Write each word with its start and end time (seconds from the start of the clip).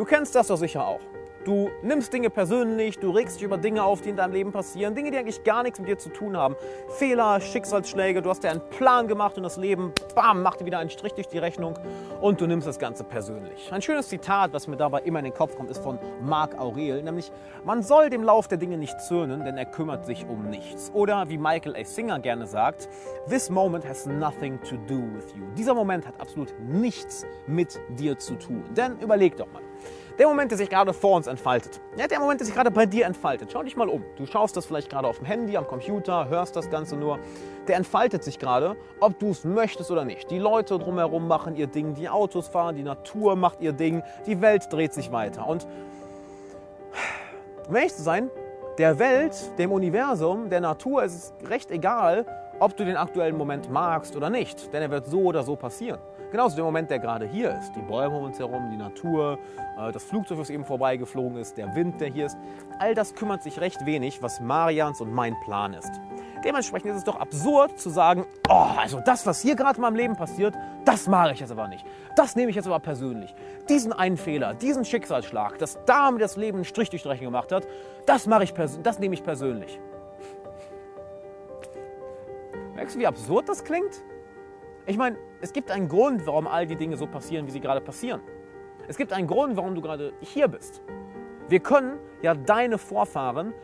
Du 0.00 0.06
kennst 0.06 0.34
das 0.34 0.46
doch 0.46 0.56
sicher 0.56 0.86
auch. 0.86 1.02
Du 1.44 1.70
nimmst 1.82 2.12
Dinge 2.12 2.28
persönlich, 2.28 2.98
du 2.98 3.10
regst 3.10 3.36
dich 3.36 3.44
über 3.44 3.56
Dinge 3.56 3.82
auf, 3.82 4.02
die 4.02 4.10
in 4.10 4.16
deinem 4.16 4.34
Leben 4.34 4.52
passieren, 4.52 4.94
Dinge, 4.94 5.10
die 5.10 5.16
eigentlich 5.16 5.42
gar 5.42 5.62
nichts 5.62 5.78
mit 5.78 5.88
dir 5.88 5.96
zu 5.96 6.10
tun 6.10 6.36
haben. 6.36 6.54
Fehler, 6.98 7.40
Schicksalsschläge, 7.40 8.20
du 8.20 8.28
hast 8.28 8.44
dir 8.44 8.50
einen 8.50 8.60
Plan 8.68 9.08
gemacht 9.08 9.38
und 9.38 9.44
das 9.44 9.56
Leben, 9.56 9.90
bam, 10.14 10.42
macht 10.42 10.60
dir 10.60 10.66
wieder 10.66 10.78
einen 10.78 10.90
Strich 10.90 11.14
durch 11.14 11.28
die 11.28 11.38
Rechnung 11.38 11.78
und 12.20 12.42
du 12.42 12.46
nimmst 12.46 12.66
das 12.66 12.78
Ganze 12.78 13.04
persönlich. 13.04 13.72
Ein 13.72 13.80
schönes 13.80 14.08
Zitat, 14.08 14.52
was 14.52 14.68
mir 14.68 14.76
dabei 14.76 15.00
immer 15.00 15.20
in 15.20 15.24
den 15.24 15.34
Kopf 15.34 15.56
kommt, 15.56 15.70
ist 15.70 15.82
von 15.82 15.98
Marc 16.20 16.58
Aurel, 16.58 17.02
nämlich, 17.02 17.32
man 17.64 17.82
soll 17.82 18.10
dem 18.10 18.22
Lauf 18.22 18.46
der 18.46 18.58
Dinge 18.58 18.76
nicht 18.76 19.00
zürnen, 19.00 19.42
denn 19.42 19.56
er 19.56 19.64
kümmert 19.64 20.04
sich 20.04 20.26
um 20.28 20.50
nichts. 20.50 20.90
Oder 20.92 21.30
wie 21.30 21.38
Michael 21.38 21.74
A. 21.74 21.84
Singer 21.84 22.18
gerne 22.18 22.46
sagt, 22.46 22.86
this 23.30 23.48
moment 23.48 23.88
has 23.88 24.04
nothing 24.04 24.60
to 24.60 24.76
do 24.86 25.00
with 25.14 25.34
you. 25.34 25.44
Dieser 25.56 25.72
Moment 25.72 26.06
hat 26.06 26.20
absolut 26.20 26.52
nichts 26.60 27.24
mit 27.46 27.80
dir 27.98 28.18
zu 28.18 28.34
tun. 28.34 28.62
Denn 28.76 28.98
überleg 28.98 29.38
doch 29.38 29.50
mal. 29.50 29.62
Der 30.20 30.28
Moment, 30.28 30.50
der 30.50 30.58
sich 30.58 30.68
gerade 30.68 30.92
vor 30.92 31.16
uns 31.16 31.26
entfaltet. 31.26 31.80
Ja, 31.96 32.06
der 32.06 32.20
Moment, 32.20 32.40
der 32.40 32.44
sich 32.44 32.54
gerade 32.54 32.70
bei 32.70 32.84
dir 32.84 33.06
entfaltet. 33.06 33.48
Schau 33.50 33.62
dich 33.62 33.74
mal 33.74 33.88
um. 33.88 34.04
Du 34.18 34.26
schaust 34.26 34.54
das 34.54 34.66
vielleicht 34.66 34.90
gerade 34.90 35.08
auf 35.08 35.16
dem 35.16 35.24
Handy, 35.24 35.56
am 35.56 35.66
Computer, 35.66 36.28
hörst 36.28 36.54
das 36.56 36.68
Ganze 36.68 36.94
nur. 36.94 37.18
Der 37.68 37.76
entfaltet 37.76 38.22
sich 38.22 38.38
gerade, 38.38 38.76
ob 39.00 39.18
du 39.18 39.30
es 39.30 39.44
möchtest 39.44 39.90
oder 39.90 40.04
nicht. 40.04 40.30
Die 40.30 40.38
Leute 40.38 40.78
drumherum 40.78 41.26
machen 41.26 41.56
ihr 41.56 41.68
Ding, 41.68 41.94
die 41.94 42.06
Autos 42.06 42.48
fahren, 42.48 42.76
die 42.76 42.82
Natur 42.82 43.34
macht 43.34 43.62
ihr 43.62 43.72
Ding, 43.72 44.02
die 44.26 44.42
Welt 44.42 44.70
dreht 44.70 44.92
sich 44.92 45.10
weiter. 45.10 45.46
Und 45.46 45.66
um 47.66 47.74
ehrlich 47.74 47.94
zu 47.94 48.02
sein, 48.02 48.30
der 48.76 48.98
Welt, 48.98 49.34
dem 49.56 49.72
Universum, 49.72 50.50
der 50.50 50.60
Natur 50.60 51.02
ist 51.02 51.14
es 51.14 51.48
recht 51.48 51.70
egal, 51.70 52.26
ob 52.58 52.76
du 52.76 52.84
den 52.84 52.98
aktuellen 52.98 53.38
Moment 53.38 53.70
magst 53.70 54.14
oder 54.16 54.28
nicht. 54.28 54.70
Denn 54.74 54.82
er 54.82 54.90
wird 54.90 55.06
so 55.06 55.20
oder 55.20 55.44
so 55.44 55.56
passieren. 55.56 55.98
Genauso 56.30 56.54
der 56.54 56.64
Moment, 56.64 56.90
der 56.90 57.00
gerade 57.00 57.26
hier 57.26 57.58
ist. 57.58 57.72
Die 57.74 57.82
Bäume 57.82 58.16
um 58.16 58.24
uns 58.24 58.38
herum, 58.38 58.70
die 58.70 58.76
Natur, 58.76 59.38
äh, 59.78 59.90
das 59.90 60.04
Flugzeug, 60.04 60.38
das 60.38 60.48
eben 60.48 60.64
vorbeigeflogen 60.64 61.36
ist, 61.38 61.56
der 61.56 61.74
Wind, 61.74 62.00
der 62.00 62.08
hier 62.08 62.26
ist. 62.26 62.38
All 62.78 62.94
das 62.94 63.14
kümmert 63.14 63.42
sich 63.42 63.60
recht 63.60 63.84
wenig, 63.84 64.22
was 64.22 64.40
Marians 64.40 65.00
und 65.00 65.12
mein 65.12 65.34
Plan 65.40 65.74
ist. 65.74 65.90
Dementsprechend 66.44 66.90
ist 66.90 66.98
es 66.98 67.04
doch 67.04 67.18
absurd 67.18 67.78
zu 67.78 67.90
sagen, 67.90 68.24
oh, 68.48 68.66
also 68.78 69.00
das, 69.04 69.26
was 69.26 69.40
hier 69.40 69.56
gerade 69.56 69.76
in 69.76 69.82
meinem 69.82 69.96
Leben 69.96 70.16
passiert, 70.16 70.54
das 70.84 71.08
mache 71.08 71.32
ich 71.32 71.40
jetzt 71.40 71.50
aber 71.50 71.66
nicht. 71.68 71.84
Das 72.16 72.36
nehme 72.36 72.50
ich 72.50 72.56
jetzt 72.56 72.66
aber 72.66 72.78
persönlich. 72.78 73.34
Diesen 73.68 73.92
einen 73.92 74.16
Fehler, 74.16 74.54
diesen 74.54 74.84
Schicksalsschlag, 74.84 75.58
das 75.58 75.78
damit 75.84 76.22
das 76.22 76.36
Leben 76.36 76.58
einen 76.58 76.64
Strich 76.64 76.90
durch 76.90 77.02
die 77.02 77.08
Rechnung 77.08 77.32
gemacht 77.32 77.50
hat, 77.50 77.66
das, 78.06 78.26
mache 78.26 78.44
ich 78.44 78.54
das 78.54 78.98
nehme 79.00 79.14
ich 79.14 79.24
persönlich. 79.24 79.78
Merkst 82.76 82.94
du, 82.94 83.00
wie 83.00 83.06
absurd 83.06 83.48
das 83.48 83.64
klingt? 83.64 84.02
Ich 84.90 84.98
meine, 84.98 85.16
es 85.40 85.52
gibt 85.52 85.70
einen 85.70 85.86
Grund, 85.86 86.26
warum 86.26 86.48
all 86.48 86.66
die 86.66 86.74
Dinge 86.74 86.96
so 86.96 87.06
passieren, 87.06 87.46
wie 87.46 87.52
sie 87.52 87.60
gerade 87.60 87.80
passieren. 87.80 88.20
Es 88.88 88.96
gibt 88.96 89.12
einen 89.12 89.28
Grund, 89.28 89.56
warum 89.56 89.76
du 89.76 89.80
gerade 89.80 90.12
hier 90.18 90.48
bist. 90.48 90.82
Wir 91.48 91.60
können 91.60 92.00
ja 92.22 92.34
deine 92.34 92.76
Vorfahren 92.76 93.54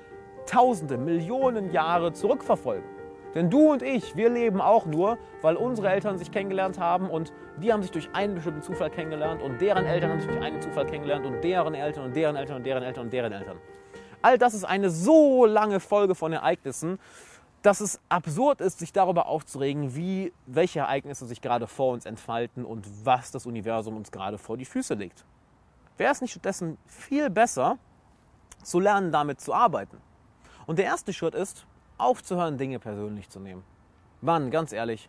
Tausende, 0.47 0.97
Millionen 0.97 1.73
Jahre 1.73 2.13
zurückverfolgen. 2.13 2.89
Denn 3.35 3.51
du 3.51 3.73
und 3.73 3.83
ich, 3.83 4.15
wir 4.15 4.31
leben 4.31 4.61
auch 4.61 4.87
nur, 4.87 5.19
weil 5.43 5.57
unsere 5.57 5.89
Eltern 5.89 6.17
sich 6.17 6.31
kennengelernt 6.31 6.79
haben 6.79 7.11
und 7.11 7.33
die 7.61 7.73
haben 7.73 7.83
sich 7.83 7.91
durch 7.91 8.09
einen 8.13 8.37
bestimmten 8.37 8.63
Zufall 8.63 8.91
kennengelernt 8.91 9.43
und 9.43 9.61
deren 9.61 9.85
Eltern 9.85 10.13
haben 10.13 10.21
sich 10.21 10.31
durch 10.31 10.41
einen 10.41 10.63
Zufall 10.63 10.87
kennengelernt 10.87 11.27
und 11.27 11.43
deren 11.43 11.75
Eltern 11.75 12.05
und 12.05 12.15
deren 12.15 12.37
Eltern 12.37 12.59
und 12.59 12.67
deren 12.67 12.85
Eltern 12.85 13.05
und 13.07 13.13
deren 13.13 13.33
Eltern. 13.33 13.57
All 14.23 14.39
das 14.39 14.55
ist 14.55 14.65
eine 14.65 14.91
so 14.91 15.45
lange 15.45 15.81
Folge 15.81 16.15
von 16.15 16.33
Ereignissen, 16.33 17.01
dass 17.67 17.81
es 17.81 17.99
absurd 18.09 18.61
ist, 18.61 18.79
sich 18.79 18.93
darüber 18.93 19.27
aufzuregen, 19.27 19.97
wie, 19.97 20.33
welche 20.47 20.79
Ereignisse 20.79 21.27
sich 21.27 21.41
gerade 21.41 21.67
vor 21.67 21.93
uns 21.95 22.07
entfalten 22.07 22.65
und 22.65 22.87
was 23.05 23.33
das 23.33 23.45
Universum 23.45 23.97
uns 23.97 24.13
gerade 24.13 24.39
vor 24.39 24.57
die 24.57 24.65
Füße 24.65 24.95
legt. 24.95 25.25
Wäre 25.97 26.13
es 26.13 26.21
nicht 26.21 26.31
stattdessen 26.31 26.79
viel 26.87 27.29
besser, 27.29 27.79
zu 28.63 28.79
lernen, 28.79 29.11
damit 29.11 29.41
zu 29.41 29.53
arbeiten? 29.53 29.97
Und 30.67 30.79
der 30.79 30.85
erste 30.85 31.13
Schritt 31.13 31.35
ist, 31.35 31.67
aufzuhören, 31.99 32.57
Dinge 32.57 32.79
persönlich 32.79 33.29
zu 33.31 33.41
nehmen. 33.41 33.65
Mann, 34.21 34.53
ganz 34.53 34.73
ehrlich, 34.73 35.09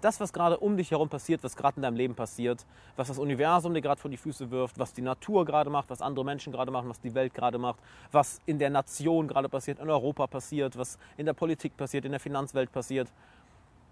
das, 0.00 0.20
was 0.20 0.32
gerade 0.32 0.58
um 0.58 0.76
dich 0.76 0.90
herum 0.90 1.08
passiert, 1.08 1.42
was 1.42 1.56
gerade 1.56 1.76
in 1.76 1.82
deinem 1.82 1.96
Leben 1.96 2.14
passiert, 2.14 2.64
was 2.96 3.08
das 3.08 3.18
Universum 3.18 3.74
dir 3.74 3.80
gerade 3.80 4.00
vor 4.00 4.10
die 4.10 4.16
Füße 4.16 4.50
wirft, 4.50 4.78
was 4.78 4.92
die 4.92 5.02
Natur 5.02 5.44
gerade 5.44 5.70
macht, 5.70 5.90
was 5.90 6.00
andere 6.00 6.24
Menschen 6.24 6.52
gerade 6.52 6.70
machen, 6.70 6.88
was 6.88 7.00
die 7.00 7.14
Welt 7.14 7.34
gerade 7.34 7.58
macht, 7.58 7.80
was 8.12 8.40
in 8.46 8.58
der 8.58 8.70
Nation 8.70 9.26
gerade 9.26 9.48
passiert, 9.48 9.80
in 9.80 9.90
Europa 9.90 10.26
passiert, 10.26 10.76
was 10.78 10.98
in 11.16 11.26
der 11.26 11.32
Politik 11.32 11.76
passiert, 11.76 12.04
in 12.04 12.12
der 12.12 12.20
Finanzwelt 12.20 12.70
passiert. 12.70 13.08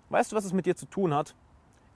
Weißt 0.08 0.30
du, 0.30 0.36
was 0.36 0.44
es 0.44 0.52
mit 0.52 0.66
dir 0.66 0.76
zu 0.76 0.86
tun 0.86 1.12
hat? 1.12 1.34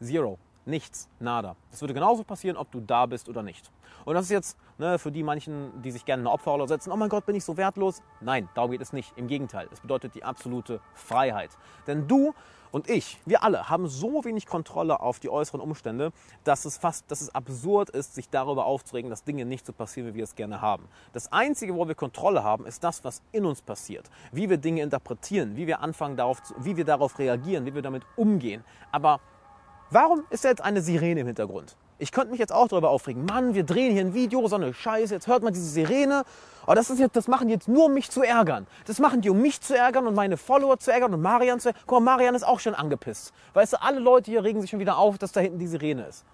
Zero. 0.01 0.39
Nichts, 0.67 1.09
nada. 1.19 1.57
Das 1.71 1.81
würde 1.81 1.95
genauso 1.95 2.23
passieren, 2.23 2.57
ob 2.57 2.71
du 2.71 2.81
da 2.81 3.07
bist 3.07 3.29
oder 3.29 3.43
nicht. 3.43 3.71
Und 4.05 4.15
das 4.15 4.25
ist 4.25 4.31
jetzt 4.31 4.59
ne, 4.79 4.99
für 4.99 5.11
die 5.11 5.23
manchen, 5.23 5.83
die 5.83 5.91
sich 5.91 6.05
gerne 6.05 6.23
eine 6.23 6.31
Opferrolle 6.31 6.69
setzen, 6.69 6.93
oh 6.93 6.97
mein 6.97 7.09
Gott, 7.09 7.27
bin 7.27 7.35
ich 7.35 7.45
so 7.45 7.57
wertlos? 7.57 8.03
Nein, 8.21 8.49
darum 8.55 8.71
geht 8.71 8.81
es 8.81 8.93
nicht. 8.93 9.13
Im 9.17 9.27
Gegenteil, 9.27 9.69
es 9.73 9.81
bedeutet 9.81 10.15
die 10.15 10.25
absolute 10.25 10.81
Freiheit. 10.95 11.51
Denn 11.87 12.07
du 12.07 12.35
und 12.73 12.89
ich, 12.89 13.19
wir 13.27 13.43
alle, 13.43 13.69
haben 13.69 13.89
so 13.89 14.25
wenig 14.25 14.47
Kontrolle 14.47 15.01
auf 15.01 15.19
die 15.19 15.29
äußeren 15.29 15.61
Umstände, 15.61 16.13
dass 16.45 16.65
es 16.65 16.77
fast, 16.77 17.11
dass 17.11 17.21
es 17.21 17.35
absurd 17.35 17.91
ist, 17.91 18.15
sich 18.15 18.29
darüber 18.29 18.67
aufzuregen, 18.67 19.11
dass 19.11 19.25
Dinge 19.25 19.45
nicht 19.45 19.67
so 19.67 19.73
passieren, 19.73 20.09
wie 20.09 20.15
wir 20.15 20.25
es 20.25 20.37
gerne 20.37 20.61
haben. 20.61 20.87
Das 21.13 21.33
Einzige, 21.33 21.75
wo 21.75 21.89
wir 21.89 21.97
Kontrolle 21.97 22.45
haben, 22.45 22.67
ist 22.67 22.85
das, 22.85 23.03
was 23.03 23.23
in 23.33 23.45
uns 23.45 23.61
passiert. 23.61 24.09
Wie 24.31 24.49
wir 24.49 24.57
Dinge 24.57 24.83
interpretieren, 24.83 25.57
wie 25.57 25.67
wir 25.67 25.81
anfangen 25.81 26.17
darauf, 26.17 26.41
wie 26.59 26.77
wir 26.77 26.85
darauf 26.85 27.19
reagieren, 27.19 27.67
wie 27.67 27.75
wir 27.75 27.83
damit 27.83 28.05
umgehen. 28.17 28.63
Aber 28.93 29.21
Warum 29.93 30.23
ist 30.31 30.45
da 30.45 30.51
jetzt 30.51 30.63
eine 30.63 30.83
Sirene 30.83 31.23
im 31.23 31.27
Hintergrund? 31.27 31.77
Ich 31.99 32.13
könnte 32.13 32.31
mich 32.31 32.39
jetzt 32.39 32.53
auch 32.53 32.69
darüber 32.69 32.91
aufregen. 32.91 33.25
Mann, 33.25 33.55
wir 33.55 33.65
drehen 33.65 33.93
hier 33.93 34.03
ein 34.03 34.15
Video, 34.15 34.47
so 34.47 34.55
eine 34.55 34.73
Scheiße. 34.73 35.13
Jetzt 35.13 35.27
hört 35.27 35.43
man 35.43 35.53
diese 35.53 35.67
Sirene. 35.67 36.23
Aber 36.63 36.77
das, 36.77 36.91
ist 36.91 37.01
jetzt, 37.01 37.17
das 37.17 37.27
machen 37.27 37.49
die 37.49 37.55
jetzt 37.55 37.67
nur, 37.67 37.87
um 37.87 37.95
mich 37.95 38.09
zu 38.09 38.23
ärgern. 38.23 38.69
Das 38.87 39.01
machen 39.01 39.21
die, 39.21 39.31
um 39.31 39.43
mich 39.43 39.61
zu 39.61 39.77
ärgern 39.77 40.07
und 40.07 40.15
meine 40.15 40.37
Follower 40.37 40.79
zu 40.79 40.93
ärgern 40.93 41.13
und 41.13 41.21
Marian 41.21 41.59
zu 41.59 41.71
ärgern. 41.71 41.83
Guck 41.87 41.99
mal, 42.05 42.13
Marian 42.13 42.37
ist 42.37 42.45
auch 42.45 42.61
schon 42.61 42.75
angepisst. 42.75 43.35
Weißt 43.53 43.73
du, 43.73 43.83
alle 43.83 43.99
Leute 43.99 44.31
hier 44.31 44.45
regen 44.45 44.61
sich 44.61 44.71
schon 44.71 44.79
wieder 44.79 44.97
auf, 44.97 45.19
dass 45.19 45.33
da 45.33 45.41
hinten 45.41 45.59
die 45.59 45.67
Sirene 45.67 46.07
ist. 46.07 46.25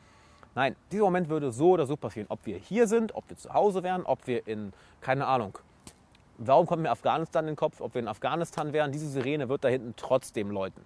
Nein, 0.54 0.76
dieser 0.92 1.04
Moment 1.04 1.30
würde 1.30 1.50
so 1.50 1.70
oder 1.70 1.86
so 1.86 1.96
passieren. 1.96 2.26
Ob 2.28 2.44
wir 2.44 2.58
hier 2.58 2.86
sind, 2.86 3.14
ob 3.14 3.28
wir 3.30 3.38
zu 3.38 3.52
Hause 3.54 3.82
wären, 3.82 4.04
ob 4.04 4.26
wir 4.26 4.46
in, 4.46 4.74
keine 5.00 5.26
Ahnung, 5.26 5.58
warum 6.36 6.66
kommt 6.66 6.82
mir 6.82 6.90
Afghanistan 6.90 7.44
in 7.44 7.52
den 7.52 7.56
Kopf, 7.56 7.80
ob 7.80 7.94
wir 7.94 8.02
in 8.02 8.08
Afghanistan 8.08 8.74
wären, 8.74 8.92
diese 8.92 9.08
Sirene 9.08 9.48
wird 9.48 9.64
da 9.64 9.68
hinten 9.68 9.94
trotzdem 9.96 10.50
läuten. 10.50 10.82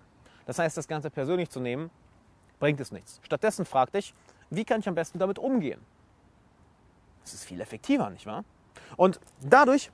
Das 0.46 0.58
heißt, 0.58 0.76
das 0.76 0.88
Ganze 0.88 1.10
persönlich 1.10 1.50
zu 1.50 1.60
nehmen, 1.60 1.90
bringt 2.60 2.78
es 2.80 2.92
nichts. 2.92 3.20
Stattdessen 3.24 3.64
frag 3.64 3.90
dich, 3.90 4.14
wie 4.50 4.64
kann 4.64 4.80
ich 4.80 4.88
am 4.88 4.94
besten 4.94 5.18
damit 5.18 5.38
umgehen? 5.38 5.80
Das 7.24 7.34
ist 7.34 7.44
viel 7.44 7.60
effektiver, 7.60 8.08
nicht 8.10 8.26
wahr? 8.26 8.44
Und 8.96 9.20
dadurch 9.40 9.90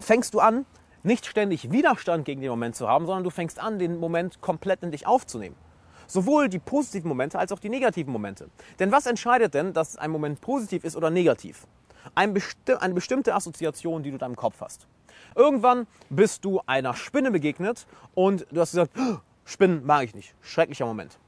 fängst 0.00 0.34
du 0.34 0.40
an, 0.40 0.66
nicht 1.02 1.24
ständig 1.26 1.70
Widerstand 1.70 2.24
gegen 2.24 2.40
den 2.40 2.50
Moment 2.50 2.76
zu 2.76 2.88
haben, 2.88 3.06
sondern 3.06 3.24
du 3.24 3.30
fängst 3.30 3.60
an, 3.60 3.78
den 3.78 3.98
Moment 3.98 4.40
komplett 4.40 4.82
in 4.82 4.90
dich 4.90 5.06
aufzunehmen. 5.06 5.56
Sowohl 6.08 6.48
die 6.48 6.58
positiven 6.58 7.08
Momente 7.08 7.38
als 7.38 7.52
auch 7.52 7.58
die 7.58 7.68
negativen 7.68 8.12
Momente. 8.12 8.48
Denn 8.78 8.92
was 8.92 9.06
entscheidet 9.06 9.54
denn, 9.54 9.72
dass 9.72 9.96
ein 9.96 10.10
Moment 10.10 10.40
positiv 10.40 10.84
ist 10.84 10.96
oder 10.96 11.10
negativ? 11.10 11.66
Ein 12.14 12.34
besti 12.34 12.74
eine 12.74 12.94
bestimmte 12.94 13.34
Assoziation, 13.34 14.02
die 14.02 14.10
du 14.10 14.16
in 14.16 14.20
deinem 14.20 14.36
Kopf 14.36 14.60
hast. 14.60 14.86
Irgendwann 15.34 15.86
bist 16.08 16.44
du 16.44 16.60
einer 16.66 16.94
Spinne 16.94 17.30
begegnet 17.30 17.86
und 18.14 18.46
du 18.50 18.60
hast 18.60 18.72
gesagt, 18.72 18.92
Spinnen 19.44 19.84
mag 19.84 20.04
ich 20.04 20.14
nicht. 20.14 20.34
Schrecklicher 20.40 20.86
Moment. 20.86 21.18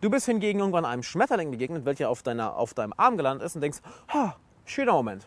Du 0.00 0.08
bist 0.08 0.24
hingegen 0.24 0.60
irgendwann 0.60 0.86
einem 0.86 1.02
Schmetterling 1.02 1.50
begegnet, 1.50 1.84
welcher 1.84 2.08
auf, 2.08 2.22
deiner, 2.22 2.56
auf 2.56 2.72
deinem 2.72 2.94
Arm 2.96 3.18
gelandet 3.18 3.44
ist 3.44 3.54
und 3.54 3.60
denkst, 3.60 3.80
ha, 4.12 4.36
schöner 4.64 4.92
Moment. 4.92 5.26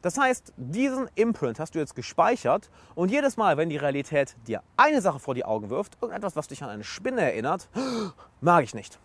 Das 0.00 0.16
heißt, 0.16 0.54
diesen 0.56 1.10
Imprint 1.16 1.58
hast 1.58 1.74
du 1.74 1.78
jetzt 1.78 1.94
gespeichert 1.94 2.70
und 2.94 3.10
jedes 3.10 3.36
Mal, 3.36 3.58
wenn 3.58 3.68
die 3.68 3.76
Realität 3.76 4.36
dir 4.46 4.62
eine 4.78 5.02
Sache 5.02 5.18
vor 5.18 5.34
die 5.34 5.44
Augen 5.44 5.68
wirft, 5.68 5.98
irgendetwas, 6.00 6.34
was 6.34 6.48
dich 6.48 6.62
an 6.62 6.70
eine 6.70 6.84
Spinne 6.84 7.20
erinnert, 7.20 7.68
mag 8.40 8.64
ich 8.64 8.74
nicht. 8.74 8.98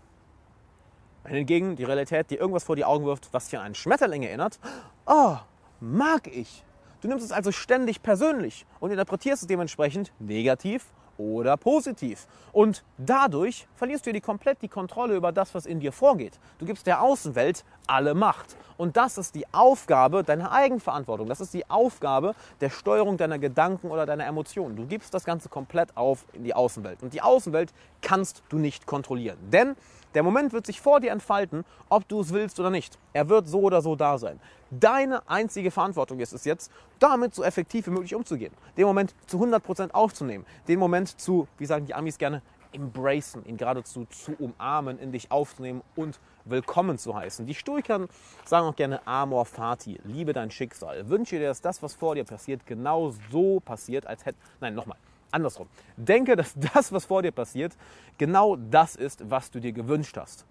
Wenn 1.23 1.35
hingegen 1.35 1.75
die 1.75 1.83
Realität 1.83 2.29
dir 2.29 2.39
irgendwas 2.39 2.63
vor 2.63 2.77
die 2.77 2.85
Augen 2.85 3.05
wirft, 3.05 3.33
was 3.33 3.49
dich 3.49 3.59
an 3.59 3.65
einen 3.65 3.75
Schmetterling 3.75 4.23
erinnert, 4.23 4.59
oh, 5.05 5.35
mag 5.81 6.27
ich. 6.27 6.63
Du 7.01 7.09
nimmst 7.09 7.25
es 7.25 7.31
also 7.33 7.51
ständig 7.51 8.01
persönlich 8.01 8.65
und 8.79 8.91
interpretierst 8.91 9.41
es 9.41 9.47
dementsprechend 9.47 10.13
negativ 10.19 10.85
oder 11.17 11.57
positiv. 11.57 12.27
Und 12.51 12.83
dadurch 12.97 13.67
verlierst 13.75 14.05
du 14.05 14.13
dir 14.13 14.21
komplett 14.21 14.61
die 14.61 14.67
Kontrolle 14.67 15.15
über 15.15 15.31
das, 15.31 15.53
was 15.55 15.65
in 15.65 15.79
dir 15.79 15.91
vorgeht. 15.91 16.39
Du 16.59 16.65
gibst 16.65 16.87
der 16.87 17.01
Außenwelt 17.01 17.63
alle 17.87 18.13
Macht. 18.13 18.55
Und 18.77 18.97
das 18.97 19.17
ist 19.17 19.35
die 19.35 19.45
Aufgabe 19.53 20.23
deiner 20.23 20.51
Eigenverantwortung. 20.51 21.27
Das 21.27 21.39
ist 21.39 21.53
die 21.53 21.69
Aufgabe 21.69 22.33
der 22.61 22.69
Steuerung 22.69 23.17
deiner 23.17 23.37
Gedanken 23.37 23.91
oder 23.91 24.05
deiner 24.05 24.25
Emotionen. 24.25 24.75
Du 24.75 24.87
gibst 24.87 25.13
das 25.13 25.23
Ganze 25.23 25.49
komplett 25.49 25.95
auf 25.95 26.25
in 26.33 26.43
die 26.43 26.55
Außenwelt. 26.55 27.03
Und 27.03 27.13
die 27.13 27.21
Außenwelt 27.21 27.73
kannst 28.01 28.41
du 28.49 28.57
nicht 28.57 28.87
kontrollieren. 28.87 29.37
Denn 29.51 29.75
der 30.13 30.23
Moment 30.23 30.53
wird 30.53 30.65
sich 30.65 30.81
vor 30.81 30.99
dir 30.99 31.11
entfalten, 31.11 31.65
ob 31.89 32.07
du 32.07 32.21
es 32.21 32.33
willst 32.33 32.59
oder 32.59 32.69
nicht. 32.69 32.97
Er 33.13 33.29
wird 33.29 33.47
so 33.47 33.61
oder 33.61 33.81
so 33.81 33.95
da 33.95 34.17
sein. 34.17 34.39
Deine 34.69 35.27
einzige 35.29 35.71
Verantwortung 35.71 36.19
ist 36.19 36.33
es 36.33 36.45
jetzt, 36.45 36.71
damit 36.99 37.35
so 37.35 37.43
effektiv 37.43 37.87
wie 37.87 37.91
möglich 37.91 38.15
umzugehen. 38.15 38.53
Den 38.77 38.85
Moment 38.85 39.13
zu 39.27 39.37
100% 39.37 39.91
aufzunehmen. 39.91 40.45
Den 40.67 40.79
Moment 40.79 41.19
zu, 41.19 41.47
wie 41.57 41.65
sagen 41.65 41.85
die 41.85 41.93
Amis 41.93 42.17
gerne, 42.17 42.41
embracen, 42.73 43.45
ihn 43.45 43.57
geradezu 43.57 44.05
zu 44.05 44.33
umarmen, 44.39 44.97
in 44.99 45.11
dich 45.11 45.31
aufzunehmen 45.31 45.81
und 45.95 46.19
willkommen 46.45 46.97
zu 46.97 47.15
heißen. 47.15 47.45
Die 47.45 47.53
Stoiker 47.53 48.07
sagen 48.45 48.67
auch 48.67 48.75
gerne 48.75 49.05
Amor 49.05 49.45
Fati, 49.45 49.99
liebe 50.03 50.33
dein 50.33 50.51
Schicksal. 50.51 51.09
Wünsche 51.09 51.37
dir, 51.37 51.47
dass 51.47 51.61
das, 51.61 51.83
was 51.83 51.93
vor 51.93 52.15
dir 52.15 52.23
passiert, 52.23 52.65
genau 52.65 53.13
so 53.31 53.59
passiert, 53.59 54.07
als 54.07 54.25
hätte. 54.25 54.37
Nein, 54.59 54.73
nochmal. 54.73 54.97
Andersrum. 55.31 55.67
Denke, 55.97 56.35
dass 56.35 56.53
das, 56.73 56.91
was 56.91 57.05
vor 57.05 57.21
dir 57.21 57.31
passiert, 57.31 57.75
genau 58.17 58.55
das 58.55 58.95
ist, 58.95 59.29
was 59.29 59.51
du 59.51 59.59
dir 59.59 59.71
gewünscht 59.71 60.17
hast. 60.17 60.45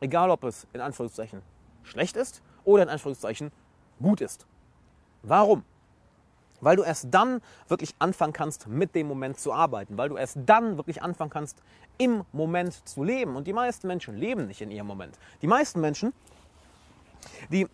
Egal, 0.00 0.30
ob 0.30 0.44
es 0.44 0.66
in 0.72 0.80
Anführungszeichen 0.80 1.42
schlecht 1.82 2.16
ist 2.16 2.42
oder 2.64 2.82
in 2.82 2.88
Anführungszeichen 2.88 3.52
gut 4.00 4.20
ist. 4.20 4.46
Warum? 5.22 5.64
Weil 6.60 6.76
du 6.76 6.82
erst 6.82 7.08
dann 7.10 7.42
wirklich 7.68 7.94
anfangen 7.98 8.32
kannst, 8.32 8.66
mit 8.68 8.94
dem 8.94 9.06
Moment 9.06 9.38
zu 9.38 9.52
arbeiten. 9.52 9.98
Weil 9.98 10.08
du 10.08 10.16
erst 10.16 10.38
dann 10.46 10.76
wirklich 10.76 11.02
anfangen 11.02 11.30
kannst, 11.30 11.62
im 11.98 12.24
Moment 12.32 12.88
zu 12.88 13.04
leben. 13.04 13.36
Und 13.36 13.46
die 13.46 13.52
meisten 13.52 13.86
Menschen 13.86 14.16
leben 14.16 14.46
nicht 14.46 14.60
in 14.60 14.70
ihrem 14.70 14.86
Moment. 14.86 15.18
Die 15.42 15.46
meisten 15.46 15.80
Menschen, 15.80 16.12
die, 17.50 17.68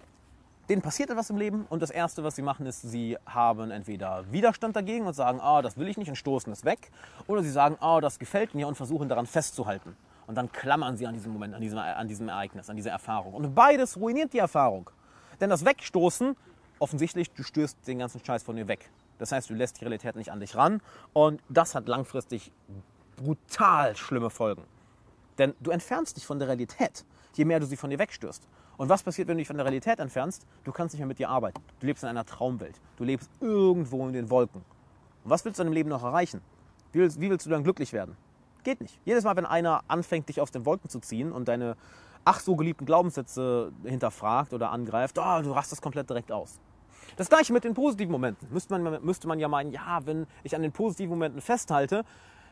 denen 0.71 0.83
passiert 0.83 1.11
etwas 1.11 1.29
im 1.31 1.37
Leben 1.37 1.67
und 1.69 1.83
das 1.83 1.91
Erste, 1.91 2.23
was 2.23 2.37
sie 2.37 2.43
machen, 2.43 2.65
ist, 2.65 2.83
sie 2.83 3.19
haben 3.27 3.73
entweder 3.73 4.25
Widerstand 4.31 4.77
dagegen 4.77 5.05
und 5.05 5.15
sagen, 5.15 5.41
ah, 5.43 5.63
das 5.63 5.77
will 5.77 5.89
ich 5.89 5.97
nicht 5.99 6.09
und 6.09 6.15
stoßen 6.15 6.53
es 6.53 6.65
weg. 6.65 6.93
Oder 7.27 7.43
sie 7.43 7.51
sagen, 7.51 7.77
ah, 7.81 8.01
das 8.01 8.21
gefällt 8.21 8.55
mir 8.55 8.69
und 8.69 8.77
versuchen 8.77 9.09
daran 9.09 9.27
festzuhalten. 9.27 9.97
Und 10.29 10.37
dann 10.37 10.53
klammern 10.53 10.97
sie 10.97 11.09
an 11.09 11.15
diesem 11.15 11.33
Moment, 11.33 11.55
an 11.55 11.61
diesem, 11.61 11.79
an 11.79 12.07
diesem 12.07 12.29
Ereignis, 12.29 12.71
an 12.71 12.77
dieser 12.77 12.93
Erfahrung. 12.93 13.35
Und 13.35 13.53
beides 13.53 13.97
ruiniert 13.97 14.33
die 14.33 14.39
Erfahrung. 14.39 14.89
Denn 15.41 15.51
das 15.51 15.65
Wegstoßen 15.65 16.37
offensichtlich, 16.79 17.33
du 17.33 17.43
stößt 17.43 17.87
den 17.89 17.99
ganzen 17.99 18.25
Scheiß 18.25 18.45
von 18.45 18.55
dir 18.55 18.69
weg. 18.69 18.91
Das 19.19 19.33
heißt, 19.33 19.51
du 19.51 19.55
lässt 19.55 19.81
die 19.81 19.85
Realität 19.85 20.15
nicht 20.15 20.31
an 20.31 20.39
dich 20.39 20.55
ran 20.55 20.81
und 21.13 21.43
das 21.49 21.75
hat 21.75 21.89
langfristig 21.89 22.53
brutal 23.17 23.97
schlimme 23.97 24.31
Folgen. 24.31 24.63
Denn 25.37 25.55
du 25.61 25.73
entfernst 25.73 26.17
dich 26.17 26.27
von 26.27 26.39
der 26.39 26.47
Realität, 26.49 27.05
je 27.35 27.45
mehr 27.45 27.61
du 27.61 27.67
sie 27.67 27.77
von 27.77 27.91
dir 27.91 27.99
wegstößt. 27.99 28.47
Und 28.77 28.89
was 28.89 29.03
passiert, 29.03 29.29
wenn 29.29 29.37
du 29.37 29.41
dich 29.41 29.49
von 29.49 29.57
der 29.57 29.67
Realität 29.67 29.99
entfernst? 29.99 30.47
Du 30.65 30.73
kannst 30.73 30.95
nicht 30.95 31.01
mehr 31.01 31.07
mit 31.07 31.19
dir 31.19 31.29
arbeiten. 31.29 31.63
Du 31.81 31.87
lebst 31.87 32.03
in 32.03 32.09
einer 32.09 32.25
Traumwelt. 32.25 32.81
Du 32.97 33.05
lebst 33.05 33.31
irgendwo 33.41 34.07
in 34.07 34.13
den 34.13 34.31
Wolken. 34.31 34.63
Und 35.25 35.31
was 35.31 35.45
willst 35.45 35.59
du 35.59 35.63
in 35.63 35.67
deinem 35.67 35.75
Leben 35.75 35.91
noch 35.91 36.03
erreichen? 36.03 36.41
Wie 36.93 37.01
willst, 37.01 37.21
wie 37.21 37.31
willst 37.31 37.47
du 37.47 37.51
dann 37.51 37.63
glücklich 37.63 37.93
werden? 37.93 38.17
Geht 38.65 38.81
nicht. 38.81 38.99
Jedes 39.05 39.25
Mal, 39.25 39.37
wenn 39.37 39.47
einer 39.47 39.83
anfängt, 39.89 40.29
dich 40.29 40.41
aus 40.41 40.51
den 40.51 40.67
Wolken 40.67 40.89
zu 40.91 41.01
ziehen 41.01 41.33
und 41.33 41.49
deine 41.49 41.77
ach 42.25 42.41
so 42.41 42.57
geliebten 42.57 42.85
Glaubenssätze 42.85 43.73
hinterfragt 43.85 44.53
oder 44.53 44.71
angreift, 44.71 45.19
oh, 45.19 45.43
du 45.43 45.53
rastest 45.53 45.83
komplett 45.83 46.09
direkt 46.09 46.31
aus. 46.33 46.59
Das 47.17 47.29
gleiche 47.29 47.53
mit 47.53 47.65
den 47.65 47.75
positiven 47.75 48.13
Momenten. 48.13 48.49
Müsste 48.53 48.79
man, 48.79 49.03
müsste 49.05 49.27
man 49.27 49.39
ja 49.39 49.49
meinen, 49.49 49.73
ja, 49.73 50.01
wenn 50.05 50.27
ich 50.43 50.55
an 50.55 50.63
den 50.63 50.73
positiven 50.73 51.11
Momenten 51.11 51.41
festhalte, 51.41 52.05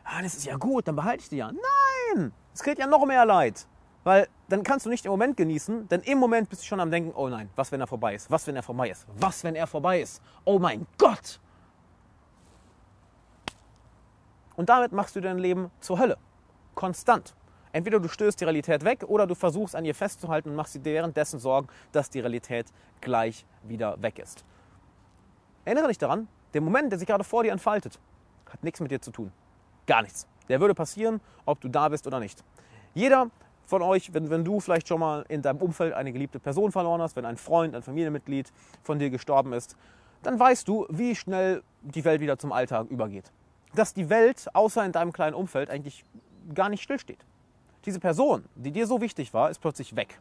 ah, 0.03 0.21
das 0.21 0.35
ist 0.35 0.45
ja 0.45 0.57
gut, 0.57 0.87
dann 0.87 0.95
behalte 0.95 1.23
ich 1.23 1.29
die 1.29 1.37
ja. 1.37 1.51
Nein, 1.51 2.33
es 2.53 2.61
kriegt 2.61 2.79
ja 2.79 2.87
noch 2.87 3.05
mehr 3.05 3.25
Leid. 3.25 3.67
Weil 4.03 4.27
dann 4.47 4.63
kannst 4.63 4.85
du 4.85 4.89
nicht 4.89 5.05
im 5.05 5.11
Moment 5.11 5.37
genießen, 5.37 5.87
denn 5.89 6.01
im 6.01 6.17
Moment 6.17 6.49
bist 6.49 6.61
du 6.61 6.65
schon 6.65 6.79
am 6.79 6.89
Denken, 6.89 7.11
oh 7.15 7.27
nein, 7.27 7.49
was, 7.55 7.71
wenn 7.71 7.81
er 7.81 7.87
vorbei 7.87 8.15
ist? 8.15 8.31
Was, 8.31 8.47
wenn 8.47 8.55
er 8.55 8.63
vorbei 8.63 8.89
ist? 8.89 9.05
Was, 9.15 9.43
wenn 9.43 9.55
er 9.55 9.67
vorbei 9.67 10.01
ist? 10.01 10.21
Oh 10.45 10.57
mein 10.57 10.87
Gott! 10.97 11.39
Und 14.55 14.69
damit 14.69 14.91
machst 14.91 15.15
du 15.15 15.21
dein 15.21 15.37
Leben 15.37 15.71
zur 15.79 15.99
Hölle. 15.99 16.17
Konstant. 16.75 17.33
Entweder 17.71 17.99
du 17.99 18.07
stößt 18.07 18.39
die 18.39 18.45
Realität 18.45 18.83
weg 18.83 19.03
oder 19.07 19.27
du 19.27 19.35
versuchst 19.35 19.75
an 19.75 19.85
ihr 19.85 19.93
festzuhalten 19.93 20.49
und 20.49 20.55
machst 20.55 20.75
dir 20.75 20.83
währenddessen 20.83 21.39
Sorgen, 21.39 21.67
dass 21.91 22.09
die 22.09 22.19
Realität 22.19 22.67
gleich 22.99 23.45
wieder 23.63 24.01
weg 24.01 24.17
ist. 24.17 24.43
Erinnere 25.65 25.89
dich 25.89 25.97
daran, 25.97 26.27
der 26.53 26.61
Moment, 26.61 26.91
der 26.91 26.99
sich 26.99 27.07
gerade 27.07 27.23
vor 27.23 27.43
dir 27.43 27.51
entfaltet, 27.51 27.99
hat 28.49 28.63
nichts 28.63 28.79
mit 28.79 28.91
dir 28.91 29.01
zu 29.01 29.11
tun. 29.11 29.31
Gar 29.85 30.01
nichts. 30.01 30.27
Der 30.47 30.59
würde 30.59 30.73
passieren, 30.73 31.21
ob 31.45 31.61
du 31.61 31.69
da 31.69 31.89
bist 31.89 32.07
oder 32.07 32.19
nicht. 32.19 32.43
Jeder 32.95 33.29
von 33.69 33.81
euch, 33.81 34.13
wenn, 34.13 34.29
wenn 34.29 34.43
du 34.43 34.59
vielleicht 34.59 34.87
schon 34.87 34.99
mal 34.99 35.25
in 35.29 35.41
deinem 35.41 35.61
Umfeld 35.61 35.93
eine 35.93 36.11
geliebte 36.11 36.39
Person 36.39 36.71
verloren 36.71 37.01
hast, 37.01 37.15
wenn 37.15 37.25
ein 37.25 37.37
Freund, 37.37 37.75
ein 37.75 37.83
Familienmitglied 37.83 38.51
von 38.81 38.99
dir 38.99 39.09
gestorben 39.09 39.53
ist, 39.53 39.77
dann 40.23 40.39
weißt 40.39 40.67
du, 40.67 40.85
wie 40.89 41.15
schnell 41.15 41.63
die 41.81 42.03
Welt 42.03 42.19
wieder 42.19 42.37
zum 42.37 42.51
Alltag 42.51 42.87
übergeht. 42.89 43.31
Dass 43.75 43.93
die 43.93 44.09
Welt 44.09 44.47
außer 44.53 44.83
in 44.83 44.91
deinem 44.91 45.13
kleinen 45.13 45.35
Umfeld 45.35 45.69
eigentlich 45.69 46.03
gar 46.53 46.69
nicht 46.69 46.83
stillsteht 46.83 47.23
diese 47.85 47.99
Person, 47.99 48.45
die 48.55 48.71
dir 48.71 48.87
so 48.87 49.01
wichtig 49.01 49.33
war, 49.33 49.49
ist 49.49 49.59
plötzlich 49.59 49.95
weg. 49.95 50.19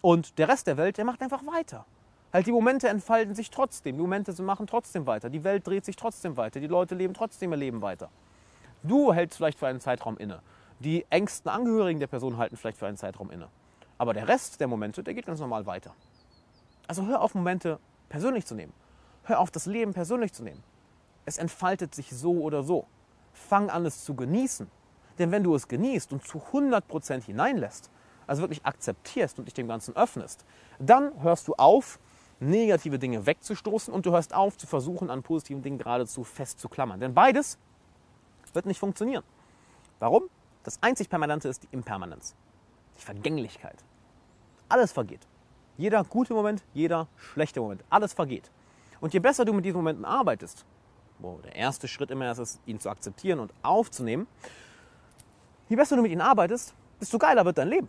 Und 0.00 0.38
der 0.38 0.48
Rest 0.48 0.66
der 0.66 0.76
Welt, 0.76 0.98
der 0.98 1.04
macht 1.04 1.22
einfach 1.22 1.46
weiter. 1.46 1.86
Halt 2.32 2.46
die 2.46 2.52
Momente 2.52 2.88
entfalten 2.88 3.34
sich 3.34 3.50
trotzdem, 3.50 3.96
die 3.96 4.02
Momente 4.02 4.40
machen 4.42 4.66
trotzdem 4.66 5.06
weiter, 5.06 5.30
die 5.30 5.44
Welt 5.44 5.66
dreht 5.66 5.84
sich 5.84 5.96
trotzdem 5.96 6.36
weiter, 6.36 6.60
die 6.60 6.66
Leute 6.66 6.94
leben 6.94 7.14
trotzdem 7.14 7.52
ihr 7.52 7.56
Leben 7.56 7.80
weiter. 7.80 8.10
Du 8.82 9.12
hältst 9.12 9.36
vielleicht 9.36 9.58
für 9.58 9.66
einen 9.66 9.80
Zeitraum 9.80 10.18
inne. 10.18 10.40
Die 10.80 11.06
engsten 11.10 11.50
Angehörigen 11.50 12.00
der 12.00 12.06
Person 12.06 12.36
halten 12.36 12.56
vielleicht 12.56 12.78
für 12.78 12.86
einen 12.86 12.96
Zeitraum 12.96 13.30
inne. 13.30 13.48
Aber 13.98 14.12
der 14.12 14.28
Rest 14.28 14.60
der 14.60 14.68
Momente, 14.68 15.02
der 15.02 15.14
geht 15.14 15.26
ganz 15.26 15.40
normal 15.40 15.66
weiter. 15.66 15.94
Also 16.86 17.06
hör 17.06 17.22
auf, 17.22 17.34
Momente 17.34 17.78
persönlich 18.08 18.44
zu 18.44 18.54
nehmen. 18.54 18.72
Hör 19.24 19.40
auf, 19.40 19.50
das 19.50 19.66
Leben 19.66 19.94
persönlich 19.94 20.32
zu 20.32 20.42
nehmen. 20.42 20.62
Es 21.24 21.38
entfaltet 21.38 21.94
sich 21.94 22.10
so 22.10 22.42
oder 22.42 22.62
so. 22.62 22.86
Fang 23.32 23.70
an, 23.70 23.86
es 23.86 24.04
zu 24.04 24.14
genießen. 24.14 24.70
Denn 25.18 25.30
wenn 25.30 25.42
du 25.42 25.54
es 25.54 25.68
genießt 25.68 26.12
und 26.12 26.26
zu 26.26 26.38
100% 26.52 27.22
hineinlässt, 27.24 27.90
also 28.26 28.42
wirklich 28.42 28.64
akzeptierst 28.64 29.38
und 29.38 29.46
dich 29.46 29.54
dem 29.54 29.68
Ganzen 29.68 29.96
öffnest, 29.96 30.44
dann 30.78 31.22
hörst 31.22 31.48
du 31.48 31.54
auf, 31.54 31.98
negative 32.40 32.98
Dinge 32.98 33.24
wegzustoßen 33.26 33.94
und 33.94 34.06
du 34.06 34.10
hörst 34.10 34.34
auf 34.34 34.58
zu 34.58 34.66
versuchen, 34.66 35.08
an 35.08 35.22
positiven 35.22 35.62
Dingen 35.62 35.78
geradezu 35.78 36.24
festzuklammern. 36.24 37.00
Denn 37.00 37.14
beides 37.14 37.58
wird 38.52 38.66
nicht 38.66 38.78
funktionieren. 38.78 39.24
Warum? 39.98 40.24
Das 40.64 40.82
einzig 40.82 41.10
Permanente 41.10 41.48
ist 41.48 41.62
die 41.62 41.68
Impermanenz, 41.72 42.34
die 42.98 43.04
Vergänglichkeit. 43.04 43.84
Alles 44.68 44.92
vergeht. 44.92 45.26
Jeder 45.76 46.02
gute 46.04 46.32
Moment, 46.32 46.64
jeder 46.72 47.06
schlechte 47.16 47.60
Moment, 47.60 47.84
alles 47.90 48.14
vergeht. 48.14 48.50
Und 49.00 49.12
je 49.12 49.20
besser 49.20 49.44
du 49.44 49.52
mit 49.52 49.66
diesen 49.66 49.76
Momenten 49.76 50.06
arbeitest, 50.06 50.64
wo 51.18 51.38
der 51.44 51.54
erste 51.54 51.86
Schritt 51.86 52.10
immer 52.10 52.30
ist, 52.30 52.38
ist 52.38 52.60
ihn 52.64 52.80
zu 52.80 52.88
akzeptieren 52.88 53.40
und 53.40 53.52
aufzunehmen, 53.62 54.26
je 55.68 55.76
besser 55.76 55.96
du 55.96 56.02
mit 56.02 56.12
ihnen 56.12 56.22
arbeitest, 56.22 56.74
desto 56.98 57.18
geiler 57.18 57.44
wird 57.44 57.58
dein 57.58 57.68
Leben. 57.68 57.88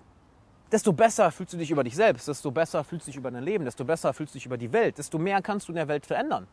Desto 0.69 0.91
besser 0.91 1.31
fühlst 1.31 1.53
du 1.53 1.57
dich 1.57 1.71
über 1.71 1.83
dich 1.83 1.95
selbst, 1.95 2.27
desto 2.27 2.51
besser 2.51 2.83
fühlst 2.83 3.07
du 3.07 3.11
dich 3.11 3.17
über 3.17 3.31
dein 3.31 3.43
Leben, 3.43 3.63
desto 3.63 3.85
besser 3.85 4.13
fühlst 4.13 4.33
du 4.33 4.37
dich 4.37 4.45
über 4.47 4.57
die 4.57 4.73
Welt, 4.73 4.97
desto 4.97 5.17
mehr 5.17 5.41
kannst 5.41 5.69
du 5.69 5.71
in 5.71 5.77
der 5.77 5.87
Welt 5.87 6.05
verändern. 6.05 6.47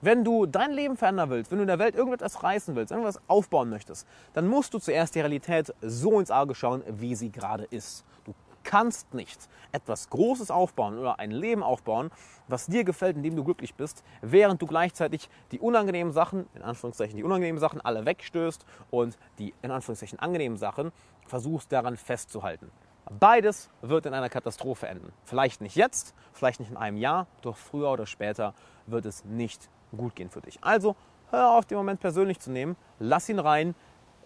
Wenn 0.00 0.22
du 0.22 0.46
dein 0.46 0.70
Leben 0.70 0.96
verändern 0.96 1.28
willst, 1.30 1.50
wenn 1.50 1.58
du 1.58 1.62
in 1.62 1.68
der 1.68 1.80
Welt 1.80 1.96
irgendetwas 1.96 2.44
reißen 2.44 2.76
willst, 2.76 2.92
irgendwas 2.92 3.20
aufbauen 3.26 3.68
möchtest, 3.68 4.06
dann 4.32 4.46
musst 4.46 4.72
du 4.72 4.78
zuerst 4.78 5.16
die 5.16 5.20
Realität 5.20 5.74
so 5.80 6.20
ins 6.20 6.30
Auge 6.30 6.54
schauen, 6.54 6.84
wie 6.86 7.16
sie 7.16 7.32
gerade 7.32 7.64
ist. 7.64 8.04
Du 8.24 8.32
kannst 8.62 9.12
nicht 9.12 9.48
etwas 9.72 10.08
Großes 10.08 10.52
aufbauen 10.52 10.98
oder 10.98 11.18
ein 11.18 11.32
Leben 11.32 11.64
aufbauen, 11.64 12.10
was 12.46 12.66
dir 12.66 12.84
gefällt, 12.84 13.16
in 13.16 13.24
dem 13.24 13.34
du 13.34 13.42
glücklich 13.42 13.74
bist, 13.74 14.04
während 14.22 14.62
du 14.62 14.66
gleichzeitig 14.66 15.28
die 15.50 15.58
unangenehmen 15.58 16.12
Sachen, 16.12 16.46
in 16.54 16.62
Anführungszeichen 16.62 17.16
die 17.16 17.24
unangenehmen 17.24 17.58
Sachen, 17.58 17.80
alle 17.80 18.06
wegstößt 18.06 18.64
und 18.90 19.18
die 19.40 19.52
in 19.62 19.72
Anführungszeichen 19.72 20.20
angenehmen 20.20 20.58
Sachen 20.58 20.92
versuchst 21.26 21.72
daran 21.72 21.96
festzuhalten. 21.96 22.70
Beides 23.18 23.68
wird 23.80 24.06
in 24.06 24.14
einer 24.14 24.28
Katastrophe 24.28 24.86
enden. 24.86 25.12
Vielleicht 25.24 25.60
nicht 25.60 25.74
jetzt, 25.74 26.14
vielleicht 26.32 26.60
nicht 26.60 26.70
in 26.70 26.76
einem 26.76 26.98
Jahr, 26.98 27.26
doch 27.42 27.56
früher 27.56 27.90
oder 27.90 28.06
später 28.06 28.54
wird 28.86 29.04
es 29.06 29.24
nicht 29.24 29.68
gut 29.96 30.14
gehen 30.14 30.30
für 30.30 30.40
dich. 30.40 30.58
Also 30.62 30.96
hör 31.30 31.52
auf, 31.52 31.66
den 31.66 31.78
Moment 31.78 32.00
persönlich 32.00 32.38
zu 32.40 32.50
nehmen, 32.50 32.76
lass 32.98 33.28
ihn 33.28 33.38
rein, 33.38 33.74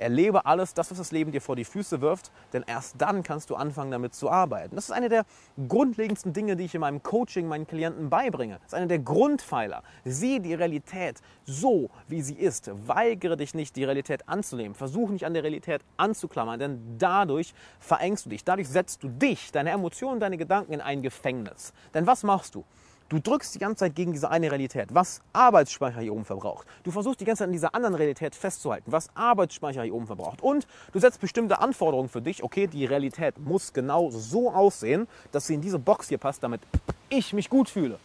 Erlebe 0.02 0.46
alles, 0.46 0.74
das, 0.74 0.90
was 0.90 0.98
das 0.98 1.12
Leben 1.12 1.32
dir 1.32 1.40
vor 1.40 1.54
die 1.54 1.64
Füße 1.64 2.00
wirft, 2.00 2.32
denn 2.52 2.64
erst 2.66 3.00
dann 3.00 3.22
kannst 3.22 3.50
du 3.50 3.54
anfangen, 3.54 3.90
damit 3.90 4.14
zu 4.14 4.30
arbeiten. 4.30 4.74
Das 4.74 4.86
ist 4.86 4.90
eine 4.90 5.08
der 5.08 5.24
grundlegendsten 5.68 6.32
Dinge, 6.32 6.56
die 6.56 6.64
ich 6.64 6.74
in 6.74 6.80
meinem 6.80 7.02
Coaching 7.02 7.46
meinen 7.46 7.66
Klienten 7.66 8.10
beibringe. 8.10 8.54
Das 8.54 8.68
ist 8.68 8.74
einer 8.74 8.86
der 8.86 8.98
Grundpfeiler. 8.98 9.82
Sieh 10.04 10.40
die 10.40 10.54
Realität 10.54 11.20
so, 11.44 11.90
wie 12.08 12.22
sie 12.22 12.34
ist. 12.34 12.70
Weigere 12.86 13.36
dich 13.36 13.54
nicht, 13.54 13.76
die 13.76 13.84
Realität 13.84 14.28
anzunehmen. 14.28 14.74
Versuch 14.74 15.10
nicht 15.10 15.24
an 15.24 15.34
der 15.34 15.44
Realität 15.44 15.82
anzuklammern, 15.98 16.58
denn 16.58 16.98
dadurch 16.98 17.54
verengst 17.78 18.26
du 18.26 18.30
dich. 18.30 18.44
Dadurch 18.44 18.68
setzt 18.68 19.02
du 19.02 19.08
dich, 19.08 19.52
deine 19.52 19.70
Emotionen, 19.70 20.20
deine 20.20 20.36
Gedanken 20.36 20.72
in 20.72 20.80
ein 20.80 21.02
Gefängnis. 21.02 21.72
Denn 21.94 22.06
was 22.06 22.24
machst 22.24 22.54
du? 22.54 22.64
Du 23.12 23.20
drückst 23.20 23.54
die 23.54 23.58
ganze 23.58 23.80
Zeit 23.80 23.94
gegen 23.94 24.12
diese 24.12 24.30
eine 24.30 24.50
Realität, 24.50 24.88
was 24.94 25.20
Arbeitsspeicher 25.34 26.00
hier 26.00 26.14
oben 26.14 26.24
verbraucht. 26.24 26.66
Du 26.82 26.90
versuchst 26.90 27.20
die 27.20 27.26
ganze 27.26 27.40
Zeit 27.40 27.48
an 27.48 27.52
dieser 27.52 27.74
anderen 27.74 27.94
Realität 27.94 28.34
festzuhalten, 28.34 28.90
was 28.90 29.10
Arbeitsspeicher 29.14 29.82
hier 29.82 29.92
oben 29.92 30.06
verbraucht. 30.06 30.40
Und 30.40 30.66
du 30.94 30.98
setzt 30.98 31.20
bestimmte 31.20 31.58
Anforderungen 31.58 32.08
für 32.08 32.22
dich. 32.22 32.42
Okay, 32.42 32.68
die 32.68 32.86
Realität 32.86 33.38
muss 33.38 33.74
genau 33.74 34.10
so 34.10 34.50
aussehen, 34.50 35.08
dass 35.30 35.46
sie 35.46 35.52
in 35.52 35.60
diese 35.60 35.78
Box 35.78 36.08
hier 36.08 36.16
passt, 36.16 36.42
damit 36.42 36.62
ich 37.10 37.34
mich 37.34 37.50
gut 37.50 37.68
fühle. 37.68 37.98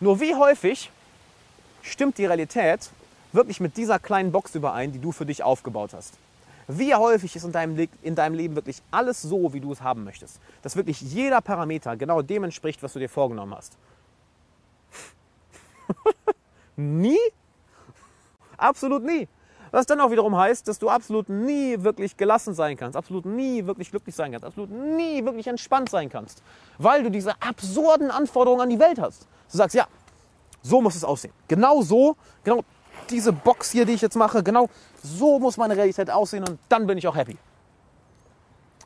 Nur 0.00 0.18
wie 0.18 0.34
häufig 0.34 0.90
stimmt 1.82 2.18
die 2.18 2.26
Realität 2.26 2.90
wirklich 3.32 3.60
mit 3.60 3.76
dieser 3.76 4.00
kleinen 4.00 4.32
Box 4.32 4.56
überein, 4.56 4.90
die 4.90 4.98
du 4.98 5.12
für 5.12 5.26
dich 5.26 5.44
aufgebaut 5.44 5.92
hast? 5.94 6.14
Wie 6.68 6.94
häufig 6.94 7.36
ist 7.36 7.44
in 7.44 7.52
deinem, 7.52 7.88
in 8.02 8.14
deinem 8.14 8.34
Leben 8.34 8.56
wirklich 8.56 8.82
alles 8.90 9.22
so, 9.22 9.52
wie 9.52 9.60
du 9.60 9.72
es 9.72 9.80
haben 9.80 10.04
möchtest? 10.04 10.40
Dass 10.62 10.74
wirklich 10.74 11.00
jeder 11.00 11.40
Parameter 11.40 11.96
genau 11.96 12.22
dem 12.22 12.44
entspricht, 12.44 12.82
was 12.82 12.92
du 12.92 12.98
dir 12.98 13.08
vorgenommen 13.08 13.54
hast? 13.54 13.78
nie? 16.76 17.18
Absolut 18.56 19.04
nie. 19.04 19.28
Was 19.70 19.86
dann 19.86 20.00
auch 20.00 20.10
wiederum 20.10 20.36
heißt, 20.36 20.66
dass 20.68 20.78
du 20.78 20.88
absolut 20.88 21.28
nie 21.28 21.82
wirklich 21.82 22.16
gelassen 22.16 22.54
sein 22.54 22.76
kannst, 22.76 22.96
absolut 22.96 23.26
nie 23.26 23.66
wirklich 23.66 23.90
glücklich 23.90 24.14
sein 24.14 24.32
kannst, 24.32 24.46
absolut 24.46 24.70
nie 24.70 25.24
wirklich 25.24 25.46
entspannt 25.48 25.90
sein 25.90 26.08
kannst, 26.08 26.42
weil 26.78 27.02
du 27.02 27.10
diese 27.10 27.40
absurden 27.42 28.10
Anforderungen 28.10 28.62
an 28.62 28.70
die 28.70 28.78
Welt 28.78 29.00
hast. 29.00 29.26
Du 29.50 29.58
sagst, 29.58 29.74
ja, 29.74 29.86
so 30.62 30.80
muss 30.80 30.96
es 30.96 31.04
aussehen. 31.04 31.32
Genau 31.48 31.82
so, 31.82 32.16
genau 32.42 32.64
diese 33.10 33.32
Box 33.32 33.70
hier, 33.70 33.84
die 33.84 33.92
ich 33.92 34.00
jetzt 34.00 34.16
mache, 34.16 34.42
genau 34.42 34.68
so 35.02 35.38
muss 35.38 35.56
meine 35.56 35.76
Realität 35.76 36.10
aussehen 36.10 36.44
und 36.48 36.58
dann 36.68 36.86
bin 36.86 36.98
ich 36.98 37.06
auch 37.06 37.16
happy. 37.16 37.36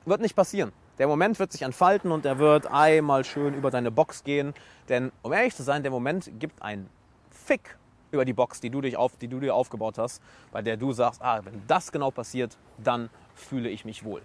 Wird 0.04 0.20
nicht 0.20 0.36
passieren. 0.36 0.72
Der 0.98 1.08
Moment 1.08 1.38
wird 1.38 1.50
sich 1.52 1.62
entfalten 1.62 2.12
und 2.12 2.26
er 2.26 2.38
wird 2.38 2.66
einmal 2.66 3.24
schön 3.24 3.54
über 3.54 3.70
deine 3.70 3.90
Box 3.90 4.22
gehen. 4.22 4.52
Denn 4.88 5.12
um 5.22 5.32
ehrlich 5.32 5.56
zu 5.56 5.62
sein, 5.62 5.82
der 5.82 5.90
Moment 5.90 6.30
gibt 6.38 6.60
einen 6.60 6.90
Fick 7.30 7.78
über 8.10 8.24
die 8.24 8.32
Box, 8.32 8.60
die 8.60 8.70
du, 8.70 8.80
dich 8.80 8.96
auf, 8.96 9.16
die 9.16 9.28
du 9.28 9.40
dir 9.40 9.54
aufgebaut 9.54 9.98
hast, 9.98 10.22
bei 10.52 10.62
der 10.62 10.76
du 10.76 10.92
sagst, 10.92 11.22
ah, 11.22 11.40
wenn 11.44 11.62
das 11.66 11.90
genau 11.92 12.10
passiert, 12.10 12.56
dann 12.78 13.08
fühle 13.34 13.70
ich 13.70 13.84
mich 13.84 14.04
wohl. 14.04 14.22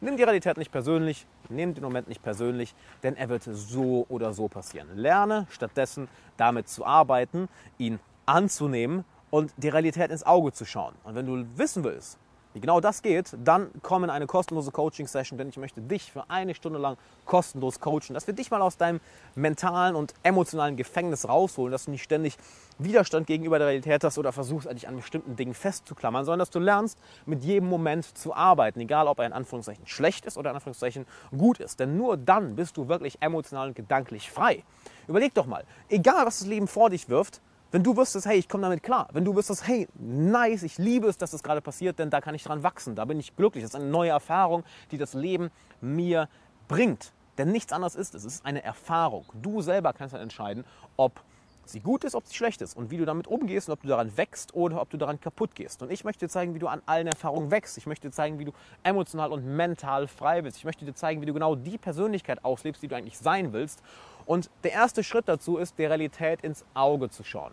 Nimm 0.00 0.16
die 0.16 0.24
Realität 0.24 0.56
nicht 0.56 0.72
persönlich, 0.72 1.26
nimm 1.48 1.74
den 1.74 1.84
Moment 1.84 2.08
nicht 2.08 2.22
persönlich, 2.22 2.74
denn 3.02 3.16
er 3.16 3.28
wird 3.28 3.44
so 3.44 4.04
oder 4.08 4.34
so 4.34 4.48
passieren. 4.48 4.88
Lerne 4.96 5.46
stattdessen 5.48 6.08
damit 6.36 6.68
zu 6.68 6.84
arbeiten, 6.84 7.48
ihn 7.78 8.00
anzunehmen 8.26 9.04
und 9.30 9.52
die 9.56 9.68
Realität 9.68 10.10
ins 10.10 10.24
Auge 10.24 10.52
zu 10.52 10.64
schauen. 10.64 10.94
Und 11.04 11.14
wenn 11.14 11.26
du 11.26 11.46
wissen 11.56 11.84
willst, 11.84 12.18
wie 12.54 12.60
genau 12.60 12.80
das 12.80 13.00
geht, 13.00 13.34
dann 13.42 13.70
komm 13.82 14.04
in 14.04 14.10
eine 14.10 14.26
kostenlose 14.26 14.70
Coaching-Session, 14.72 15.38
denn 15.38 15.48
ich 15.48 15.56
möchte 15.56 15.80
dich 15.80 16.12
für 16.12 16.28
eine 16.28 16.54
Stunde 16.54 16.78
lang 16.78 16.98
kostenlos 17.24 17.80
coachen, 17.80 18.12
dass 18.12 18.26
wir 18.26 18.34
dich 18.34 18.50
mal 18.50 18.60
aus 18.60 18.76
deinem 18.76 19.00
mentalen 19.34 19.96
und 19.96 20.12
emotionalen 20.22 20.76
Gefängnis 20.76 21.26
rausholen, 21.26 21.72
dass 21.72 21.86
du 21.86 21.92
nicht 21.92 22.02
ständig 22.02 22.36
Widerstand 22.78 23.26
gegenüber 23.26 23.58
der 23.58 23.68
Realität 23.68 24.04
hast 24.04 24.18
oder 24.18 24.32
versuchst, 24.32 24.70
dich 24.70 24.86
an 24.86 24.96
bestimmten 24.96 25.34
Dingen 25.34 25.54
festzuklammern, 25.54 26.26
sondern 26.26 26.40
dass 26.40 26.50
du 26.50 26.58
lernst, 26.58 26.98
mit 27.24 27.42
jedem 27.42 27.70
Moment 27.70 28.04
zu 28.18 28.34
arbeiten, 28.34 28.80
egal 28.80 29.08
ob 29.08 29.18
er 29.18 29.26
in 29.26 29.32
Anführungszeichen 29.32 29.86
schlecht 29.86 30.26
ist 30.26 30.36
oder 30.36 30.50
in 30.50 30.56
Anführungszeichen 30.56 31.06
gut 31.36 31.58
ist. 31.58 31.80
Denn 31.80 31.96
nur 31.96 32.18
dann 32.18 32.54
bist 32.54 32.76
du 32.76 32.86
wirklich 32.88 33.16
emotional 33.22 33.68
und 33.68 33.76
gedanklich 33.76 34.30
frei. 34.30 34.62
Überleg 35.08 35.32
doch 35.32 35.46
mal, 35.46 35.64
egal 35.88 36.26
was 36.26 36.40
das 36.40 36.48
Leben 36.48 36.68
vor 36.68 36.90
dich 36.90 37.08
wirft, 37.08 37.40
wenn 37.72 37.82
du 37.82 37.96
wüsstest, 37.96 38.26
hey, 38.26 38.36
ich 38.36 38.48
komme 38.48 38.64
damit 38.64 38.82
klar. 38.82 39.08
Wenn 39.12 39.24
du 39.24 39.34
wüsstest, 39.34 39.66
hey, 39.66 39.88
nice, 39.94 40.62
ich 40.62 40.76
liebe 40.76 41.08
es, 41.08 41.16
dass 41.16 41.30
das 41.30 41.42
gerade 41.42 41.62
passiert, 41.62 41.98
denn 41.98 42.10
da 42.10 42.20
kann 42.20 42.34
ich 42.34 42.44
dran 42.44 42.62
wachsen. 42.62 42.94
Da 42.94 43.06
bin 43.06 43.18
ich 43.18 43.34
glücklich. 43.34 43.64
Das 43.64 43.70
ist 43.70 43.80
eine 43.80 43.90
neue 43.90 44.10
Erfahrung, 44.10 44.62
die 44.90 44.98
das 44.98 45.14
Leben 45.14 45.50
mir 45.80 46.28
bringt. 46.68 47.12
Denn 47.38 47.50
nichts 47.50 47.72
anderes 47.72 47.94
ist 47.94 48.14
es. 48.14 48.24
Es 48.24 48.34
ist 48.34 48.46
eine 48.46 48.62
Erfahrung. 48.62 49.24
Du 49.40 49.62
selber 49.62 49.94
kannst 49.94 50.14
dann 50.14 50.20
entscheiden, 50.20 50.64
ob 50.98 51.22
sie 51.64 51.80
gut 51.80 52.04
ist, 52.04 52.14
ob 52.14 52.26
sie 52.26 52.34
schlecht 52.34 52.60
ist 52.60 52.76
und 52.76 52.90
wie 52.90 52.98
du 52.98 53.04
damit 53.04 53.26
umgehst 53.26 53.68
und 53.68 53.74
ob 53.74 53.82
du 53.82 53.88
daran 53.88 54.16
wächst 54.16 54.54
oder 54.54 54.80
ob 54.80 54.90
du 54.90 54.96
daran 54.96 55.20
kaputt 55.20 55.54
gehst. 55.54 55.82
Und 55.82 55.90
ich 55.90 56.04
möchte 56.04 56.26
dir 56.26 56.30
zeigen, 56.30 56.54
wie 56.54 56.58
du 56.58 56.66
an 56.66 56.82
allen 56.86 57.06
Erfahrungen 57.06 57.50
wächst. 57.50 57.78
Ich 57.78 57.86
möchte 57.86 58.08
dir 58.08 58.12
zeigen, 58.12 58.38
wie 58.38 58.44
du 58.44 58.52
emotional 58.82 59.32
und 59.32 59.46
mental 59.46 60.08
frei 60.08 60.42
bist. 60.42 60.58
Ich 60.58 60.64
möchte 60.64 60.84
dir 60.84 60.94
zeigen, 60.94 61.22
wie 61.22 61.26
du 61.26 61.32
genau 61.32 61.54
die 61.54 61.78
Persönlichkeit 61.78 62.44
auslebst, 62.44 62.82
die 62.82 62.88
du 62.88 62.96
eigentlich 62.96 63.18
sein 63.18 63.52
willst. 63.52 63.82
Und 64.26 64.50
der 64.64 64.72
erste 64.72 65.02
Schritt 65.02 65.28
dazu 65.28 65.58
ist, 65.58 65.78
der 65.78 65.90
Realität 65.90 66.42
ins 66.42 66.64
Auge 66.74 67.10
zu 67.10 67.24
schauen. 67.24 67.52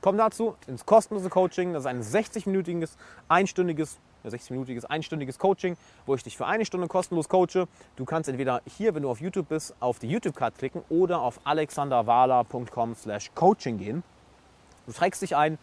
Komm 0.00 0.16
dazu 0.16 0.54
ins 0.66 0.86
kostenlose 0.86 1.30
Coaching. 1.30 1.72
Das 1.72 1.82
ist 1.82 1.86
ein 1.86 2.02
60-minütiges, 2.02 2.96
einstündiges 3.28 3.98
60-minütiges, 4.24 4.84
einstündiges 4.84 5.38
Coaching, 5.38 5.76
wo 6.04 6.14
ich 6.14 6.22
dich 6.22 6.36
für 6.36 6.46
eine 6.46 6.64
Stunde 6.64 6.88
kostenlos 6.88 7.28
coache. 7.28 7.68
Du 7.96 8.04
kannst 8.04 8.28
entweder 8.28 8.62
hier, 8.66 8.94
wenn 8.94 9.02
du 9.02 9.10
auf 9.10 9.20
YouTube 9.20 9.48
bist, 9.48 9.74
auf 9.80 9.98
die 9.98 10.08
YouTube-Card 10.08 10.58
klicken 10.58 10.82
oder 10.88 11.20
auf 11.20 11.40
alexanderwala.com 11.44 12.94
slash 12.94 13.30
coaching 13.34 13.78
gehen. 13.78 14.02
Du 14.86 14.92
trägst 14.92 15.22
dich 15.22 15.36
ein, 15.36 15.58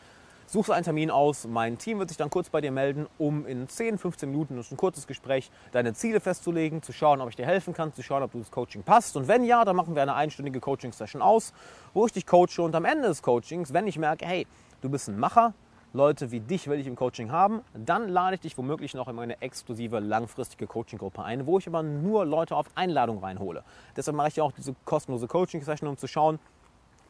suchst 0.53 0.69
einen 0.69 0.83
Termin 0.83 1.09
aus. 1.09 1.47
Mein 1.47 1.79
Team 1.79 1.97
wird 1.97 2.09
sich 2.09 2.17
dann 2.17 2.29
kurz 2.29 2.49
bei 2.49 2.61
dir 2.61 2.71
melden, 2.71 3.07
um 3.17 3.47
in 3.47 3.67
10, 3.67 3.97
15 3.97 4.29
Minuten, 4.29 4.57
ist 4.59 4.71
ein 4.71 4.77
kurzes 4.77 5.07
Gespräch, 5.07 5.49
deine 5.71 5.93
Ziele 5.95 6.19
festzulegen, 6.19 6.83
zu 6.83 6.93
schauen, 6.93 7.21
ob 7.21 7.29
ich 7.29 7.35
dir 7.35 7.47
helfen 7.47 7.73
kann, 7.73 7.91
zu 7.91 8.03
schauen, 8.03 8.21
ob 8.21 8.31
du 8.31 8.37
das 8.37 8.51
Coaching 8.51 8.83
passt. 8.83 9.17
Und 9.17 9.27
wenn 9.27 9.43
ja, 9.43 9.65
dann 9.65 9.75
machen 9.75 9.95
wir 9.95 10.03
eine 10.03 10.13
einstündige 10.13 10.59
Coaching-Session 10.59 11.23
aus, 11.23 11.53
wo 11.95 12.05
ich 12.05 12.13
dich 12.13 12.27
coache 12.27 12.59
und 12.59 12.75
am 12.75 12.85
Ende 12.85 13.07
des 13.07 13.23
Coachings, 13.23 13.73
wenn 13.73 13.87
ich 13.87 13.97
merke, 13.97 14.27
hey, 14.27 14.45
du 14.81 14.89
bist 14.89 15.09
ein 15.09 15.19
Macher, 15.19 15.55
Leute 15.95 16.31
wie 16.31 16.39
dich 16.39 16.67
will 16.67 16.79
ich 16.79 16.87
im 16.87 16.95
Coaching 16.95 17.31
haben, 17.31 17.61
dann 17.73 18.07
lade 18.07 18.35
ich 18.35 18.41
dich 18.41 18.57
womöglich 18.57 18.93
noch 18.93 19.07
in 19.07 19.15
meine 19.15 19.41
exklusive 19.41 19.99
langfristige 19.99 20.67
Coaching-Gruppe 20.67 21.23
ein, 21.23 21.47
wo 21.47 21.57
ich 21.57 21.67
aber 21.67 21.81
nur 21.81 22.25
Leute 22.25 22.55
auf 22.55 22.67
Einladung 22.75 23.19
reinhole. 23.19 23.63
Deshalb 23.95 24.17
mache 24.17 24.27
ich 24.29 24.35
ja 24.35 24.43
auch 24.43 24.51
diese 24.51 24.75
kostenlose 24.85 25.27
Coaching-Session, 25.27 25.87
um 25.87 25.97
zu 25.97 26.07
schauen, 26.07 26.39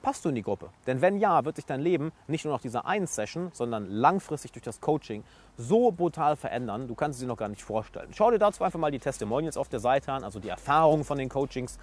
passt 0.03 0.23
du 0.23 0.29
in 0.29 0.35
die 0.35 0.43
Gruppe? 0.43 0.69
Denn 0.85 1.01
wenn 1.01 1.17
ja, 1.17 1.43
wird 1.45 1.55
sich 1.55 1.65
dein 1.65 1.81
Leben 1.81 2.11
nicht 2.27 2.45
nur 2.45 2.53
nach 2.53 2.61
dieser 2.61 2.85
einen 2.85 3.07
Session, 3.07 3.49
sondern 3.53 3.89
langfristig 3.89 4.51
durch 4.51 4.63
das 4.63 4.79
Coaching 4.79 5.23
so 5.57 5.91
brutal 5.91 6.35
verändern, 6.35 6.87
du 6.87 6.93
kannst 6.93 7.17
es 7.17 7.21
dir 7.21 7.27
noch 7.27 7.37
gar 7.37 7.49
nicht 7.49 7.63
vorstellen. 7.63 8.09
Schau 8.11 8.29
dir 8.29 8.37
dazu 8.37 8.63
einfach 8.63 8.79
mal 8.79 8.91
die 8.91 8.99
Testimonials 8.99 9.57
auf 9.57 9.69
der 9.69 9.79
Seite 9.79 10.11
an, 10.11 10.23
also 10.23 10.39
die 10.39 10.49
Erfahrungen 10.49 11.03
von 11.03 11.17
den 11.17 11.29
Coachings. 11.29 11.79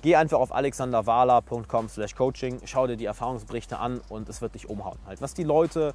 Geh 0.00 0.16
einfach 0.16 0.38
auf 0.38 0.54
alexanderwala.com 0.54 1.90
slash 1.90 2.14
coaching, 2.14 2.60
schau 2.64 2.86
dir 2.86 2.96
die 2.96 3.04
Erfahrungsberichte 3.04 3.78
an 3.78 4.00
und 4.08 4.30
es 4.30 4.40
wird 4.40 4.54
dich 4.54 4.70
umhauen. 4.70 4.98
Halt, 5.06 5.20
was 5.20 5.34
die 5.34 5.44
Leute 5.44 5.92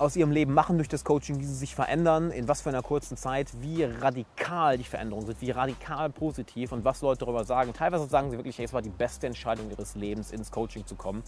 aus 0.00 0.16
ihrem 0.16 0.30
Leben 0.30 0.54
machen 0.54 0.78
durch 0.78 0.88
das 0.88 1.04
Coaching, 1.04 1.40
wie 1.40 1.44
sie 1.44 1.54
sich 1.54 1.74
verändern, 1.74 2.30
in 2.30 2.48
was 2.48 2.62
für 2.62 2.70
einer 2.70 2.82
kurzen 2.82 3.18
Zeit, 3.18 3.48
wie 3.60 3.84
radikal 3.84 4.78
die 4.78 4.84
Veränderungen 4.84 5.26
sind, 5.26 5.42
wie 5.42 5.50
radikal 5.50 6.08
positiv 6.08 6.72
und 6.72 6.86
was 6.86 7.02
Leute 7.02 7.20
darüber 7.20 7.44
sagen. 7.44 7.74
Teilweise 7.74 8.06
sagen 8.06 8.30
sie 8.30 8.38
wirklich, 8.38 8.58
es 8.58 8.72
war 8.72 8.80
die 8.80 8.88
beste 8.88 9.26
Entscheidung 9.26 9.70
ihres 9.70 9.94
Lebens, 9.96 10.32
ins 10.32 10.50
Coaching 10.50 10.86
zu 10.86 10.94
kommen. 10.94 11.22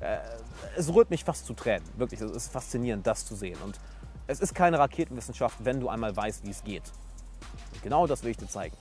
Äh, 0.00 0.18
es 0.76 0.92
rührt 0.92 1.10
mich 1.10 1.22
fast 1.22 1.46
zu 1.46 1.54
Tränen. 1.54 1.88
Wirklich, 1.96 2.20
es 2.20 2.32
ist 2.32 2.52
faszinierend, 2.52 3.06
das 3.06 3.24
zu 3.24 3.36
sehen. 3.36 3.58
Und 3.64 3.78
es 4.26 4.40
ist 4.40 4.52
keine 4.52 4.80
Raketenwissenschaft, 4.80 5.56
wenn 5.64 5.78
du 5.78 5.88
einmal 5.88 6.16
weißt, 6.16 6.44
wie 6.44 6.50
es 6.50 6.64
geht. 6.64 6.82
Und 7.72 7.82
genau 7.84 8.08
das 8.08 8.24
will 8.24 8.32
ich 8.32 8.36
dir 8.36 8.48
zeigen. 8.48 8.76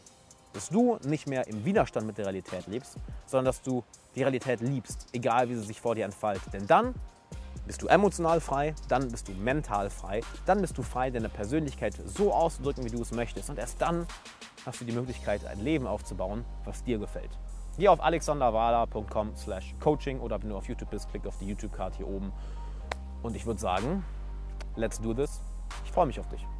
Dass 0.53 0.69
du 0.69 0.97
nicht 1.05 1.27
mehr 1.27 1.45
im 1.45 1.63
Widerstand 1.63 2.07
mit 2.07 2.17
der 2.17 2.25
Realität 2.25 2.65
lebst, 2.65 2.95
sondern 3.27 3.45
dass 3.45 3.61
du 3.61 3.83
die 4.15 4.23
Realität 4.23 4.61
liebst, 4.61 5.05
egal 5.13 5.47
wie 5.47 5.53
sie 5.53 5.61
sich 5.61 5.79
vor 5.79 5.93
dir 5.93 6.05
entfaltet. 6.05 6.51
Denn 6.53 6.65
dann 6.65 6.95
bist 7.67 7.81
du 7.81 7.87
emotional 7.87 8.39
frei, 8.39 8.73
dann 8.87 9.11
bist 9.11 9.27
du 9.27 9.33
mental 9.33 9.89
frei, 9.89 10.21
dann 10.45 10.61
bist 10.61 10.77
du 10.77 10.83
frei, 10.83 11.11
deine 11.11 11.29
Persönlichkeit 11.29 11.93
so 12.05 12.33
auszudrücken, 12.33 12.85
wie 12.85 12.89
du 12.89 13.01
es 13.01 13.11
möchtest. 13.11 13.49
Und 13.49 13.59
erst 13.59 13.81
dann 13.81 14.07
hast 14.65 14.81
du 14.81 14.85
die 14.85 14.93
Möglichkeit, 14.93 15.45
ein 15.45 15.59
Leben 15.59 15.85
aufzubauen, 15.85 16.45
was 16.65 16.83
dir 16.83 16.97
gefällt. 16.97 17.37
Geh 17.77 17.89
auf 17.89 18.01
alexanderwala.com 18.01 19.35
slash 19.35 19.75
coaching 19.79 20.19
oder 20.19 20.41
wenn 20.41 20.49
du 20.49 20.57
auf 20.57 20.67
YouTube 20.67 20.89
bist, 20.89 21.09
klick 21.11 21.27
auf 21.27 21.37
die 21.37 21.45
YouTube-Card 21.45 21.95
hier 21.95 22.07
oben. 22.07 22.31
Und 23.21 23.35
ich 23.35 23.45
würde 23.45 23.59
sagen, 23.59 24.03
let's 24.75 24.99
do 24.99 25.13
this. 25.13 25.41
Ich 25.85 25.91
freue 25.91 26.07
mich 26.07 26.19
auf 26.19 26.27
dich. 26.29 26.56